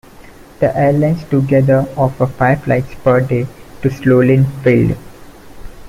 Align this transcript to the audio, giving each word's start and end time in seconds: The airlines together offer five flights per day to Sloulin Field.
The 0.59 0.75
airlines 0.75 1.23
together 1.25 1.87
offer 1.95 2.25
five 2.25 2.63
flights 2.63 2.95
per 3.03 3.19
day 3.21 3.45
to 3.83 3.89
Sloulin 3.91 4.47
Field. 4.63 4.97